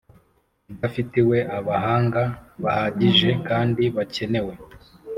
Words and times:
idafitiwe 0.71 1.37
abahanga 1.57 2.21
bahagije 2.63 3.29
kandi 3.47 3.83
bakenewe 3.95 4.53